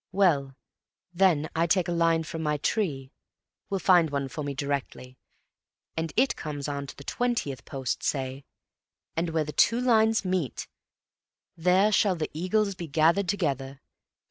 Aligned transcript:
Well, 0.11 0.55
then 1.13 1.47
I 1.55 1.67
take 1.67 1.87
a 1.87 1.91
line 1.91 2.23
from 2.23 2.41
my 2.41 2.57
tree—we'll 2.57 3.79
find 3.79 4.09
one 4.09 4.29
for 4.29 4.43
me 4.43 4.55
directly—and 4.55 6.11
it 6.15 6.35
comes 6.35 6.67
on 6.67 6.87
to 6.87 6.95
the 6.95 7.03
twentieth 7.03 7.65
post, 7.65 8.01
say. 8.01 8.43
And 9.15 9.29
where 9.29 9.43
the 9.43 9.51
two 9.51 9.79
lines 9.79 10.25
meet, 10.25 10.67
there 11.55 11.91
shall 11.91 12.15
the 12.15 12.31
eagles 12.33 12.73
be 12.73 12.87
gathered 12.87 13.29
together. 13.29 13.79